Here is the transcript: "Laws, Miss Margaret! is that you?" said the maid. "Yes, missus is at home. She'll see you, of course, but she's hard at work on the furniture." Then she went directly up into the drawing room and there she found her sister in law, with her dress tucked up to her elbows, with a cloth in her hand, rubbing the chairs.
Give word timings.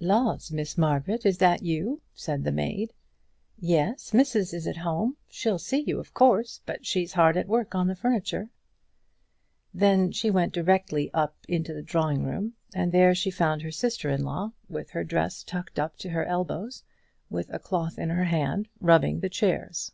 "Laws, 0.00 0.52
Miss 0.52 0.76
Margaret! 0.76 1.24
is 1.24 1.38
that 1.38 1.62
you?" 1.62 2.02
said 2.12 2.44
the 2.44 2.52
maid. 2.52 2.92
"Yes, 3.58 4.12
missus 4.12 4.52
is 4.52 4.66
at 4.66 4.76
home. 4.76 5.16
She'll 5.30 5.58
see 5.58 5.80
you, 5.80 5.98
of 5.98 6.12
course, 6.12 6.60
but 6.66 6.84
she's 6.84 7.14
hard 7.14 7.38
at 7.38 7.48
work 7.48 7.74
on 7.74 7.86
the 7.86 7.96
furniture." 7.96 8.50
Then 9.72 10.12
she 10.12 10.30
went 10.30 10.52
directly 10.52 11.10
up 11.14 11.36
into 11.48 11.72
the 11.72 11.80
drawing 11.80 12.22
room 12.22 12.52
and 12.74 12.92
there 12.92 13.14
she 13.14 13.30
found 13.30 13.62
her 13.62 13.70
sister 13.72 14.10
in 14.10 14.24
law, 14.26 14.52
with 14.68 14.90
her 14.90 15.04
dress 15.04 15.42
tucked 15.42 15.78
up 15.78 15.96
to 16.00 16.10
her 16.10 16.26
elbows, 16.26 16.84
with 17.30 17.48
a 17.50 17.58
cloth 17.58 17.98
in 17.98 18.10
her 18.10 18.24
hand, 18.24 18.68
rubbing 18.82 19.20
the 19.20 19.30
chairs. 19.30 19.92